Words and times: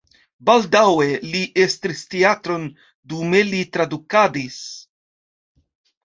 Baldaŭe 0.49 1.03
li 1.33 1.41
estris 1.65 1.99
teatron, 2.13 2.63
dume 3.13 3.41
li 3.49 3.59
tradukadis. 3.77 4.57